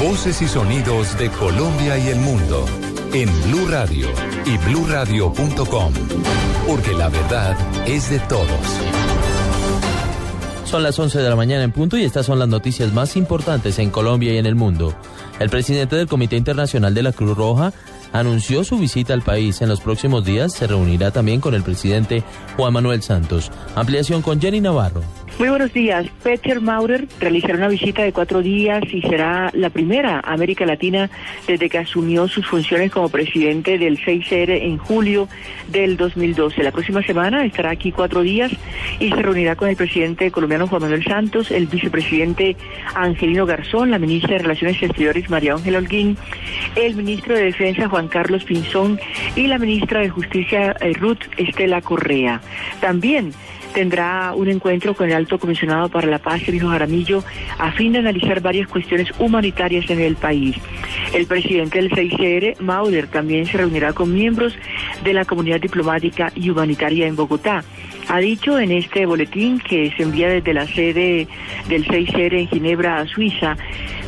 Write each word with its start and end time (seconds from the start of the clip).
Voces 0.00 0.42
y 0.42 0.48
sonidos 0.48 1.16
de 1.18 1.30
Colombia 1.30 1.98
y 1.98 2.08
el 2.08 2.18
mundo 2.18 2.64
en 3.12 3.28
Blue 3.44 3.68
Radio 3.68 4.08
y 4.46 4.56
BlueRadio.com, 4.68 5.92
porque 6.66 6.92
la 6.92 7.08
verdad 7.08 7.56
es 7.86 8.10
de 8.10 8.18
todos. 8.20 8.48
Son 10.64 10.82
las 10.82 10.98
11 10.98 11.18
de 11.18 11.28
la 11.28 11.36
mañana 11.36 11.62
en 11.62 11.72
punto 11.72 11.96
y 11.96 12.04
estas 12.04 12.26
son 12.26 12.38
las 12.38 12.48
noticias 12.48 12.92
más 12.92 13.16
importantes 13.16 13.78
en 13.78 13.90
Colombia 13.90 14.32
y 14.32 14.38
en 14.38 14.46
el 14.46 14.54
mundo. 14.54 14.94
El 15.38 15.50
presidente 15.50 15.96
del 15.96 16.08
Comité 16.08 16.36
Internacional 16.36 16.94
de 16.94 17.02
la 17.02 17.12
Cruz 17.12 17.36
Roja 17.36 17.72
anunció 18.12 18.64
su 18.64 18.78
visita 18.78 19.14
al 19.14 19.22
país. 19.22 19.62
En 19.62 19.68
los 19.68 19.80
próximos 19.80 20.24
días 20.24 20.52
se 20.52 20.66
reunirá 20.66 21.10
también 21.10 21.40
con 21.40 21.54
el 21.54 21.62
presidente 21.62 22.22
Juan 22.56 22.72
Manuel 22.72 23.02
Santos. 23.02 23.50
Ampliación 23.74 24.22
con 24.22 24.40
Jenny 24.40 24.60
Navarro. 24.60 25.02
Muy 25.38 25.48
buenos 25.48 25.72
días. 25.72 26.06
Peter 26.22 26.60
Maurer 26.60 27.08
realizará 27.18 27.54
una 27.54 27.68
visita 27.68 28.02
de 28.02 28.12
cuatro 28.12 28.42
días 28.42 28.82
y 28.92 29.00
será 29.00 29.50
la 29.54 29.70
primera 29.70 30.20
América 30.24 30.66
Latina 30.66 31.10
desde 31.46 31.70
que 31.70 31.78
asumió 31.78 32.28
sus 32.28 32.46
funciones 32.46 32.92
como 32.92 33.08
presidente 33.08 33.78
del 33.78 33.98
6R 33.98 34.62
en 34.62 34.76
julio 34.76 35.28
del 35.68 35.96
2012. 35.96 36.62
La 36.62 36.70
próxima 36.70 37.02
semana 37.02 37.44
estará 37.46 37.70
aquí 37.70 37.92
cuatro 37.92 38.20
días 38.20 38.52
y 39.00 39.08
se 39.08 39.16
reunirá 39.16 39.56
con 39.56 39.70
el 39.70 39.76
presidente 39.76 40.30
colombiano 40.30 40.68
Juan 40.68 40.82
Manuel 40.82 41.02
Santos, 41.02 41.50
el 41.50 41.66
vicepresidente 41.66 42.56
Angelino 42.94 43.46
Garzón, 43.46 43.90
la 43.90 43.98
ministra 43.98 44.34
de 44.34 44.38
Relaciones 44.40 44.82
Exteriores 44.82 45.30
María 45.30 45.54
Ángel 45.54 45.76
Holguín, 45.76 46.16
el 46.76 46.94
ministro 46.94 47.34
de 47.34 47.44
Defensa 47.44 47.88
Juan 47.88 48.01
Carlos 48.08 48.44
Pinzón 48.44 49.00
y 49.36 49.46
la 49.46 49.58
ministra 49.58 50.00
de 50.00 50.10
Justicia 50.10 50.76
eh, 50.80 50.92
Ruth 50.94 51.22
Estela 51.36 51.80
Correa. 51.80 52.40
También 52.80 53.32
tendrá 53.72 54.32
un 54.34 54.48
encuentro 54.48 54.94
con 54.94 55.08
el 55.08 55.14
alto 55.14 55.38
comisionado 55.38 55.88
para 55.88 56.06
la 56.06 56.18
paz, 56.18 56.42
Sergio 56.42 56.68
Jaramillo, 56.68 57.24
a 57.58 57.72
fin 57.72 57.92
de 57.92 58.00
analizar 58.00 58.40
varias 58.40 58.68
cuestiones 58.68 59.08
humanitarias 59.18 59.88
en 59.90 60.00
el 60.00 60.16
país. 60.16 60.56
El 61.12 61.26
presidente 61.26 61.78
del 61.78 61.90
6CR, 61.90 62.60
Mauder, 62.60 63.06
también 63.08 63.46
se 63.46 63.58
reunirá 63.58 63.92
con 63.92 64.12
miembros 64.12 64.54
de 65.02 65.14
la 65.14 65.24
comunidad 65.24 65.60
diplomática 65.60 66.32
y 66.34 66.50
humanitaria 66.50 67.06
en 67.06 67.16
Bogotá. 67.16 67.64
Ha 68.12 68.18
dicho 68.18 68.58
en 68.58 68.72
este 68.72 69.06
boletín 69.06 69.58
que 69.58 69.90
se 69.96 70.02
envía 70.02 70.28
desde 70.28 70.52
la 70.52 70.66
sede 70.66 71.26
del 71.66 71.86
6CR 71.86 72.40
en 72.40 72.46
Ginebra 72.46 72.98
a 72.98 73.06
Suiza, 73.06 73.56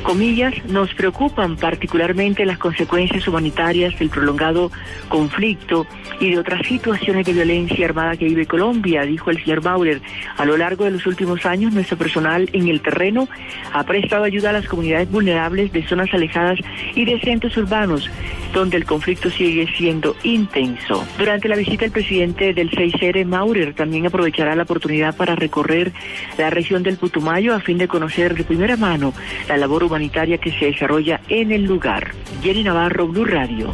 comillas, 0.02 0.52
nos 0.66 0.92
preocupan 0.92 1.56
particularmente 1.56 2.44
las 2.44 2.58
consecuencias 2.58 3.26
humanitarias 3.26 3.98
del 3.98 4.10
prolongado 4.10 4.70
conflicto 5.08 5.86
y 6.20 6.32
de 6.32 6.38
otras 6.38 6.66
situaciones 6.66 7.24
de 7.24 7.32
violencia 7.32 7.86
armada 7.86 8.14
que 8.18 8.26
vive 8.26 8.44
Colombia, 8.44 9.02
dijo 9.02 9.30
el 9.30 9.42
señor 9.42 9.62
Bauer. 9.62 10.02
A 10.36 10.44
lo 10.44 10.58
largo 10.58 10.84
de 10.84 10.90
los 10.90 11.06
últimos 11.06 11.46
años, 11.46 11.72
nuestro 11.72 11.96
personal 11.96 12.50
en 12.52 12.68
el 12.68 12.82
terreno 12.82 13.26
ha 13.72 13.84
prestado 13.84 14.24
ayuda 14.24 14.50
a 14.50 14.52
las 14.52 14.68
comunidades 14.68 15.10
vulnerables 15.10 15.72
de 15.72 15.86
zonas 15.88 16.12
alejadas 16.12 16.58
y 16.94 17.06
de 17.06 17.18
centros 17.20 17.56
urbanos, 17.56 18.10
donde 18.52 18.76
el 18.76 18.84
conflicto 18.84 19.30
sigue 19.30 19.66
siendo 19.78 20.14
intenso. 20.24 21.02
Durante 21.16 21.48
la 21.48 21.56
visita, 21.56 21.86
el 21.86 21.90
presidente 21.90 22.52
del 22.52 22.70
6R, 22.70 23.24
Maurer, 23.24 23.74
también 23.74 23.93
aprovechará 24.06 24.54
la 24.54 24.64
oportunidad 24.64 25.16
para 25.16 25.34
recorrer 25.34 25.92
la 26.38 26.50
región 26.50 26.82
del 26.82 26.96
Putumayo 26.96 27.54
a 27.54 27.60
fin 27.60 27.78
de 27.78 27.88
conocer 27.88 28.34
de 28.34 28.44
primera 28.44 28.76
mano 28.76 29.12
la 29.48 29.56
labor 29.56 29.84
humanitaria 29.84 30.38
que 30.38 30.52
se 30.52 30.66
desarrolla 30.66 31.20
en 31.28 31.52
el 31.52 31.64
lugar. 31.64 32.12
Jenny 32.42 32.64
Navarro, 32.64 33.08
Blue 33.08 33.24
Radio. 33.24 33.70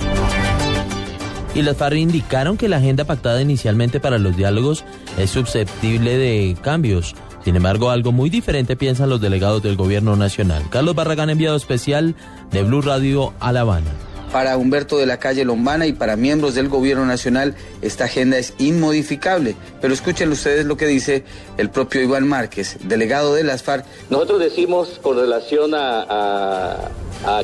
Y 1.54 1.62
las 1.62 1.76
FARC 1.76 1.96
indicaron 1.96 2.56
que 2.56 2.68
la 2.68 2.76
agenda 2.76 3.04
pactada 3.04 3.42
inicialmente 3.42 3.98
para 3.98 4.18
los 4.18 4.36
diálogos 4.36 4.84
es 5.18 5.30
susceptible 5.30 6.16
de 6.16 6.56
cambios. 6.62 7.16
Sin 7.44 7.56
embargo, 7.56 7.90
algo 7.90 8.12
muy 8.12 8.30
diferente 8.30 8.76
piensan 8.76 9.10
los 9.10 9.20
delegados 9.20 9.62
del 9.62 9.76
gobierno 9.76 10.14
nacional. 10.14 10.62
Carlos 10.70 10.94
Barragán, 10.94 11.30
enviado 11.30 11.56
especial 11.56 12.14
de 12.52 12.62
Blue 12.62 12.82
Radio 12.82 13.32
a 13.40 13.50
La 13.52 13.62
Habana. 13.62 13.90
Para 14.32 14.56
Humberto 14.56 14.98
de 14.98 15.06
la 15.06 15.18
Calle 15.18 15.44
Lombana 15.44 15.86
y 15.86 15.92
para 15.92 16.16
miembros 16.16 16.54
del 16.54 16.68
gobierno 16.68 17.04
nacional, 17.04 17.56
esta 17.82 18.04
agenda 18.04 18.38
es 18.38 18.54
inmodificable. 18.58 19.56
Pero 19.80 19.92
escuchen 19.92 20.30
ustedes 20.30 20.66
lo 20.66 20.76
que 20.76 20.86
dice 20.86 21.24
el 21.56 21.70
propio 21.70 22.00
Iván 22.00 22.28
Márquez, 22.28 22.76
delegado 22.84 23.34
de 23.34 23.42
las 23.42 23.62
FARC. 23.62 23.84
Nosotros 24.08 24.38
decimos 24.38 25.00
con 25.02 25.16
relación 25.16 25.72
a, 25.74 26.90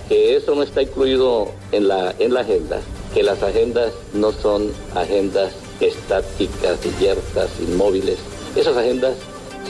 que 0.09 0.37
eso 0.37 0.55
no 0.55 0.63
está 0.63 0.83
incluido 0.83 1.51
en 1.73 1.89
la, 1.89 2.15
en 2.19 2.33
la 2.33 2.41
agenda, 2.41 2.81
que 3.13 3.23
las 3.23 3.43
agendas 3.43 3.93
no 4.15 4.31
son 4.33 4.71
agendas 4.95 5.53
estáticas, 5.81 6.79
ciertas, 6.99 7.51
inmóviles. 7.61 8.19
Esas 8.55 8.77
agendas 8.77 9.15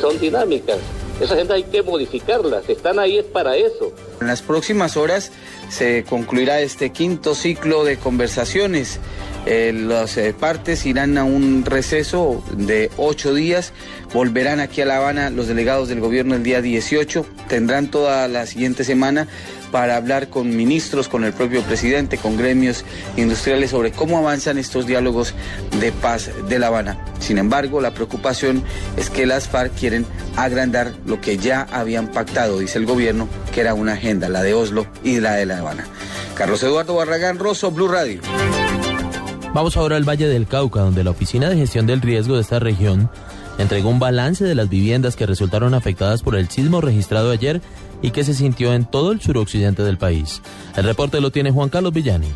son 0.00 0.18
dinámicas. 0.20 0.78
Esas 1.16 1.32
agendas 1.32 1.56
hay 1.56 1.64
que 1.64 1.82
modificarlas. 1.82 2.68
Están 2.68 2.98
ahí 2.98 3.18
es 3.18 3.24
para 3.24 3.56
eso. 3.56 3.92
En 4.20 4.26
las 4.26 4.42
próximas 4.42 4.96
horas 4.96 5.32
se 5.70 6.04
concluirá 6.04 6.60
este 6.60 6.90
quinto 6.90 7.34
ciclo 7.34 7.84
de 7.84 7.96
conversaciones. 7.96 9.00
Eh, 9.48 9.72
las 9.72 10.16
eh, 10.16 10.34
partes 10.34 10.84
irán 10.86 11.16
a 11.18 11.22
un 11.22 11.64
receso 11.64 12.42
de 12.50 12.90
ocho 12.96 13.32
días, 13.32 13.72
volverán 14.12 14.58
aquí 14.58 14.80
a 14.80 14.86
La 14.86 14.96
Habana 14.96 15.30
los 15.30 15.46
delegados 15.46 15.88
del 15.88 16.00
gobierno 16.00 16.34
el 16.34 16.42
día 16.42 16.60
18, 16.60 17.24
tendrán 17.48 17.88
toda 17.88 18.26
la 18.26 18.44
siguiente 18.46 18.82
semana 18.82 19.28
para 19.70 19.96
hablar 19.96 20.30
con 20.30 20.56
ministros, 20.56 21.08
con 21.08 21.22
el 21.22 21.32
propio 21.32 21.62
presidente, 21.62 22.18
con 22.18 22.36
gremios 22.36 22.84
industriales 23.16 23.70
sobre 23.70 23.92
cómo 23.92 24.18
avanzan 24.18 24.58
estos 24.58 24.84
diálogos 24.84 25.32
de 25.80 25.92
paz 25.92 26.30
de 26.48 26.58
La 26.58 26.66
Habana. 26.66 26.98
Sin 27.20 27.38
embargo, 27.38 27.80
la 27.80 27.94
preocupación 27.94 28.64
es 28.96 29.10
que 29.10 29.26
las 29.26 29.46
FARC 29.46 29.72
quieren 29.74 30.06
agrandar 30.36 30.92
lo 31.04 31.20
que 31.20 31.38
ya 31.38 31.68
habían 31.70 32.08
pactado, 32.08 32.58
dice 32.58 32.78
el 32.78 32.86
gobierno, 32.86 33.28
que 33.54 33.60
era 33.60 33.74
una 33.74 33.92
agenda, 33.92 34.28
la 34.28 34.42
de 34.42 34.54
Oslo 34.54 34.88
y 35.04 35.20
la 35.20 35.34
de 35.34 35.46
La 35.46 35.58
Habana. 35.58 35.86
Carlos 36.34 36.62
Eduardo 36.64 36.96
Barragán 36.96 37.38
Rosso, 37.38 37.70
Blue 37.70 37.86
Radio. 37.86 38.20
Vamos 39.56 39.78
ahora 39.78 39.96
al 39.96 40.06
Valle 40.06 40.28
del 40.28 40.46
Cauca, 40.46 40.80
donde 40.80 41.02
la 41.02 41.12
Oficina 41.12 41.48
de 41.48 41.56
Gestión 41.56 41.86
del 41.86 42.02
Riesgo 42.02 42.34
de 42.34 42.42
esta 42.42 42.58
región 42.58 43.08
entregó 43.56 43.88
un 43.88 43.98
balance 43.98 44.44
de 44.44 44.54
las 44.54 44.68
viviendas 44.68 45.16
que 45.16 45.24
resultaron 45.24 45.72
afectadas 45.72 46.20
por 46.20 46.36
el 46.36 46.50
sismo 46.50 46.82
registrado 46.82 47.30
ayer 47.30 47.62
y 48.02 48.10
que 48.10 48.22
se 48.22 48.34
sintió 48.34 48.74
en 48.74 48.84
todo 48.84 49.12
el 49.12 49.22
suroccidente 49.22 49.82
del 49.82 49.96
país. 49.96 50.42
El 50.76 50.84
reporte 50.84 51.22
lo 51.22 51.30
tiene 51.30 51.52
Juan 51.52 51.70
Carlos 51.70 51.94
Villani. 51.94 52.28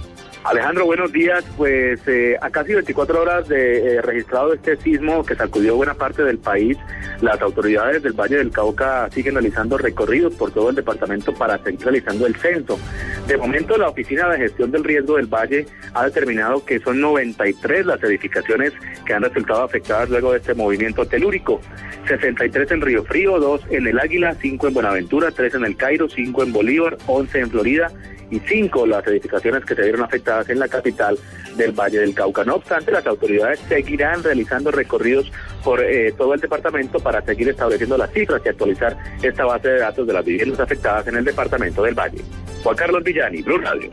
Alejandro, 0.51 0.85
buenos 0.85 1.13
días. 1.13 1.45
Pues 1.57 2.01
eh, 2.09 2.37
a 2.41 2.51
casi 2.51 2.75
24 2.75 3.23
horas 3.23 3.47
de 3.47 3.95
eh, 3.95 4.03
registrado 4.03 4.53
este 4.53 4.77
sismo 4.79 5.25
que 5.25 5.37
sacudió 5.37 5.77
buena 5.77 5.95
parte 5.95 6.25
del 6.25 6.39
país, 6.39 6.77
las 7.21 7.41
autoridades 7.41 8.03
del 8.03 8.15
Valle 8.15 8.39
del 8.39 8.51
Cauca 8.51 9.09
siguen 9.13 9.35
realizando 9.35 9.79
recorridos 9.79 10.35
por 10.35 10.51
todo 10.51 10.71
el 10.71 10.75
departamento 10.75 11.33
para 11.33 11.63
seguir 11.63 11.83
realizando 11.83 12.27
el 12.27 12.35
censo. 12.35 12.81
De 13.29 13.37
momento, 13.37 13.79
la 13.79 13.91
Oficina 13.91 14.29
de 14.29 14.39
Gestión 14.39 14.73
del 14.73 14.83
Riesgo 14.83 15.19
del 15.19 15.27
Valle 15.27 15.67
ha 15.95 16.07
determinado 16.07 16.65
que 16.65 16.81
son 16.81 17.01
93 17.01 17.87
las 17.87 18.03
edificaciones 18.03 18.73
que 19.07 19.15
han 19.15 19.23
resultado 19.23 19.63
afectadas 19.63 20.11
luego 20.11 20.33
de 20.33 20.39
este 20.39 20.55
movimiento 20.55 21.07
telúrico. 21.07 21.61
63 22.09 22.73
en 22.73 22.81
Río 22.81 23.05
Frío, 23.05 23.39
2 23.39 23.67
en 23.71 23.87
El 23.87 24.01
Águila, 24.01 24.35
5 24.35 24.67
en 24.67 24.75
Buenaventura, 24.75 25.31
3 25.31 25.55
en 25.55 25.65
El 25.65 25.77
Cairo, 25.77 26.09
5 26.09 26.43
en 26.43 26.53
Bolívar, 26.53 26.99
11 27.07 27.39
en 27.39 27.51
Florida 27.51 27.93
y 28.31 28.39
cinco 28.41 28.87
las 28.87 29.07
edificaciones 29.07 29.65
que 29.65 29.75
se 29.75 29.83
vieron 29.83 30.03
afectadas 30.03 30.40
en 30.49 30.59
la 30.59 30.69
capital 30.69 31.19
del 31.57 31.73
Valle 31.73 32.01
del 32.01 32.15
Cauca. 32.15 32.45
No 32.45 32.57
obstante, 32.57 32.93
las 32.93 33.07
autoridades 33.07 33.61
seguirán 33.69 34.23
realizando 34.23 34.71
recorridos 34.71 35.31
por 35.65 35.83
eh, 35.83 36.13
todo 36.17 36.35
el 36.35 36.41
departamento 36.41 36.99
para 37.01 37.23
seguir 37.23 37.49
estableciendo 37.49 37.97
las 37.97 38.11
cifras 38.13 38.41
y 38.45 38.49
actualizar 38.49 38.97
esta 39.23 39.45
base 39.45 39.69
de 39.69 39.79
datos 39.81 40.07
de 40.07 40.13
las 40.13 40.25
viviendas 40.25 40.61
afectadas 40.61 41.07
en 41.09 41.17
el 41.17 41.25
departamento 41.25 41.83
del 41.83 41.95
Valle. 41.95 42.23
Juan 42.63 42.77
Carlos 42.77 43.03
Villani, 43.03 43.43
Blue 43.43 43.59
Radio. 43.59 43.91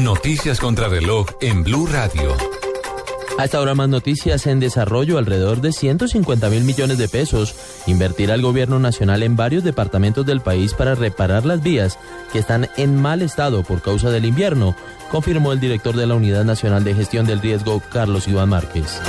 Noticias 0.00 0.60
contra 0.60 0.88
reloj 0.88 1.26
en 1.40 1.64
Blue 1.64 1.86
Radio. 1.86 2.57
A 3.38 3.44
esta 3.44 3.60
hora 3.60 3.76
más 3.76 3.88
noticias 3.88 4.48
en 4.48 4.58
desarrollo, 4.58 5.16
alrededor 5.16 5.60
de 5.60 5.70
150 5.70 6.50
mil 6.50 6.64
millones 6.64 6.98
de 6.98 7.08
pesos 7.08 7.54
invertirá 7.86 8.34
el 8.34 8.42
gobierno 8.42 8.80
nacional 8.80 9.22
en 9.22 9.36
varios 9.36 9.62
departamentos 9.62 10.26
del 10.26 10.40
país 10.40 10.74
para 10.74 10.96
reparar 10.96 11.46
las 11.46 11.62
vías 11.62 12.00
que 12.32 12.40
están 12.40 12.68
en 12.76 13.00
mal 13.00 13.22
estado 13.22 13.62
por 13.62 13.80
causa 13.80 14.10
del 14.10 14.24
invierno, 14.24 14.74
confirmó 15.12 15.52
el 15.52 15.60
director 15.60 15.94
de 15.94 16.08
la 16.08 16.16
Unidad 16.16 16.44
Nacional 16.44 16.82
de 16.82 16.96
Gestión 16.96 17.26
del 17.26 17.40
Riesgo, 17.40 17.80
Carlos 17.92 18.26
Iván 18.26 18.48
Márquez. 18.48 19.00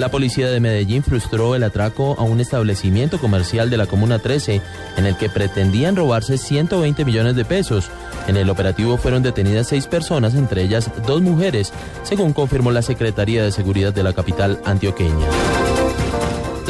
La 0.00 0.08
policía 0.08 0.48
de 0.50 0.60
Medellín 0.60 1.02
frustró 1.02 1.54
el 1.54 1.62
atraco 1.62 2.16
a 2.18 2.22
un 2.22 2.40
establecimiento 2.40 3.20
comercial 3.20 3.68
de 3.68 3.76
la 3.76 3.84
Comuna 3.84 4.18
13 4.18 4.62
en 4.96 5.04
el 5.04 5.14
que 5.14 5.28
pretendían 5.28 5.94
robarse 5.94 6.38
120 6.38 7.04
millones 7.04 7.36
de 7.36 7.44
pesos. 7.44 7.90
En 8.26 8.38
el 8.38 8.48
operativo 8.48 8.96
fueron 8.96 9.22
detenidas 9.22 9.66
seis 9.66 9.86
personas, 9.86 10.34
entre 10.34 10.62
ellas 10.62 10.90
dos 11.06 11.20
mujeres, 11.20 11.74
según 12.02 12.32
confirmó 12.32 12.70
la 12.70 12.80
Secretaría 12.80 13.44
de 13.44 13.52
Seguridad 13.52 13.92
de 13.92 14.02
la 14.02 14.14
capital 14.14 14.58
antioqueña. 14.64 15.26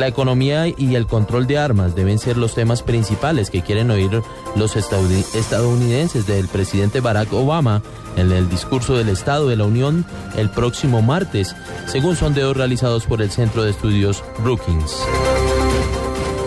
La 0.01 0.09
economía 0.09 0.67
y 0.67 0.95
el 0.95 1.07
control 1.07 1.47
de 1.47 1.59
armas 1.59 1.95
deben 1.95 2.19
ser 2.19 2.39
los 2.39 2.55
temas 2.55 2.83
principales 2.83 3.51
que 3.51 3.61
quieren 3.61 3.91
oír 3.91 4.23
los 4.57 4.75
estadounidenses 4.75 6.27
del 6.27 6.49
presidente 6.49 7.01
Barack 7.01 7.31
Obama 7.35 7.83
en 8.17 8.33
el 8.33 8.49
discurso 8.49 8.97
del 8.97 9.11
Estado 9.11 9.47
de 9.49 9.57
la 9.57 9.65
Unión 9.65 10.07
el 10.39 10.49
próximo 10.49 11.03
martes, 11.03 11.55
según 11.85 12.17
sondeos 12.17 12.57
realizados 12.57 13.05
por 13.05 13.21
el 13.21 13.31
Centro 13.31 13.63
de 13.63 13.73
Estudios 13.73 14.25
Brookings. 14.43 14.97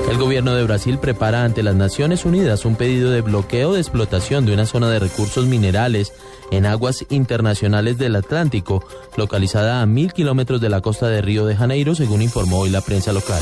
El 0.09 0.17
gobierno 0.17 0.53
de 0.53 0.63
Brasil 0.63 1.00
prepara 1.00 1.44
ante 1.44 1.63
las 1.63 1.75
Naciones 1.75 2.25
Unidas 2.25 2.65
un 2.65 2.75
pedido 2.75 3.09
de 3.09 3.21
bloqueo 3.21 3.73
de 3.73 3.79
explotación 3.79 4.45
de 4.45 4.53
una 4.53 4.65
zona 4.65 4.89
de 4.89 5.00
recursos 5.00 5.45
minerales 5.47 6.13
en 6.51 6.65
aguas 6.65 7.05
internacionales 7.09 7.97
del 7.97 8.15
Atlántico, 8.15 8.85
localizada 9.17 9.81
a 9.81 9.85
mil 9.85 10.13
kilómetros 10.13 10.61
de 10.61 10.69
la 10.69 10.81
costa 10.81 11.07
de 11.07 11.21
Río 11.21 11.45
de 11.45 11.55
Janeiro, 11.55 11.95
según 11.95 12.21
informó 12.21 12.59
hoy 12.59 12.69
la 12.69 12.81
prensa 12.81 13.11
local. 13.11 13.41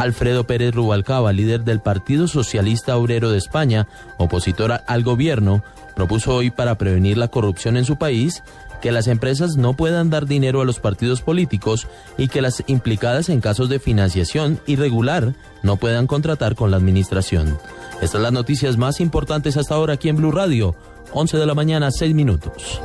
Alfredo 0.00 0.44
Pérez 0.44 0.74
Rubalcaba, 0.74 1.30
líder 1.30 1.62
del 1.62 1.80
Partido 1.80 2.26
Socialista 2.26 2.96
Obrero 2.96 3.30
de 3.30 3.36
España, 3.36 3.86
opositor 4.16 4.80
al 4.86 5.02
gobierno, 5.02 5.62
propuso 5.94 6.34
hoy 6.34 6.50
para 6.50 6.78
prevenir 6.78 7.18
la 7.18 7.28
corrupción 7.28 7.76
en 7.76 7.84
su 7.84 7.96
país 7.96 8.42
que 8.80 8.92
las 8.92 9.08
empresas 9.08 9.58
no 9.58 9.74
puedan 9.74 10.08
dar 10.08 10.24
dinero 10.24 10.62
a 10.62 10.64
los 10.64 10.80
partidos 10.80 11.20
políticos 11.20 11.86
y 12.16 12.28
que 12.28 12.40
las 12.40 12.64
implicadas 12.66 13.28
en 13.28 13.42
casos 13.42 13.68
de 13.68 13.78
financiación 13.78 14.58
irregular 14.66 15.34
no 15.62 15.76
puedan 15.76 16.06
contratar 16.06 16.54
con 16.54 16.70
la 16.70 16.78
administración. 16.78 17.58
Estas 17.96 18.12
son 18.12 18.22
las 18.22 18.32
noticias 18.32 18.78
más 18.78 19.00
importantes 19.00 19.58
hasta 19.58 19.74
ahora 19.74 19.92
aquí 19.92 20.08
en 20.08 20.16
Blue 20.16 20.32
Radio. 20.32 20.74
11 21.12 21.36
de 21.36 21.44
la 21.44 21.54
mañana, 21.54 21.90
6 21.90 22.14
minutos. 22.14 22.80